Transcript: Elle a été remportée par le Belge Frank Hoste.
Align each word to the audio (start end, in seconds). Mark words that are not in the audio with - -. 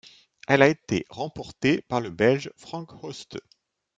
Elle 0.47 0.63
a 0.63 0.67
été 0.67 1.05
remportée 1.11 1.83
par 1.83 2.01
le 2.01 2.09
Belge 2.09 2.51
Frank 2.57 3.03
Hoste. 3.03 3.37